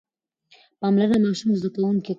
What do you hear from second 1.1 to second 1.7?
ماشوم زده